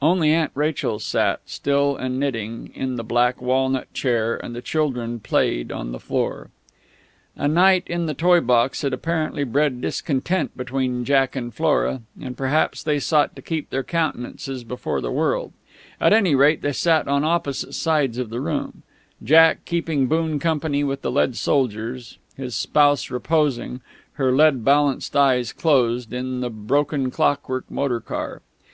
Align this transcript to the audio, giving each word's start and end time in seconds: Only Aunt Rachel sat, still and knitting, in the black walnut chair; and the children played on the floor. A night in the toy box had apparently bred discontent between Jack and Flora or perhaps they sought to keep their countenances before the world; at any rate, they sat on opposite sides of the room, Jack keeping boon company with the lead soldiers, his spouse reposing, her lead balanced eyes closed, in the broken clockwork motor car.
Only 0.00 0.30
Aunt 0.30 0.52
Rachel 0.54 1.00
sat, 1.00 1.40
still 1.44 1.96
and 1.96 2.20
knitting, 2.20 2.70
in 2.72 2.94
the 2.94 3.02
black 3.02 3.42
walnut 3.42 3.92
chair; 3.92 4.36
and 4.36 4.54
the 4.54 4.62
children 4.62 5.18
played 5.18 5.72
on 5.72 5.90
the 5.90 5.98
floor. 5.98 6.50
A 7.36 7.48
night 7.48 7.82
in 7.88 8.06
the 8.06 8.14
toy 8.14 8.40
box 8.40 8.82
had 8.82 8.92
apparently 8.92 9.42
bred 9.42 9.80
discontent 9.80 10.56
between 10.56 11.04
Jack 11.04 11.34
and 11.34 11.52
Flora 11.52 12.02
or 12.24 12.30
perhaps 12.30 12.84
they 12.84 13.00
sought 13.00 13.34
to 13.34 13.42
keep 13.42 13.70
their 13.70 13.82
countenances 13.82 14.62
before 14.62 15.00
the 15.00 15.10
world; 15.10 15.50
at 16.00 16.12
any 16.12 16.36
rate, 16.36 16.62
they 16.62 16.72
sat 16.72 17.08
on 17.08 17.24
opposite 17.24 17.74
sides 17.74 18.18
of 18.18 18.30
the 18.30 18.40
room, 18.40 18.84
Jack 19.20 19.64
keeping 19.64 20.06
boon 20.06 20.38
company 20.38 20.84
with 20.84 21.02
the 21.02 21.10
lead 21.10 21.36
soldiers, 21.36 22.18
his 22.36 22.54
spouse 22.54 23.10
reposing, 23.10 23.80
her 24.12 24.30
lead 24.30 24.64
balanced 24.64 25.16
eyes 25.16 25.52
closed, 25.52 26.12
in 26.12 26.38
the 26.38 26.50
broken 26.50 27.10
clockwork 27.10 27.68
motor 27.68 27.98
car. 27.98 28.42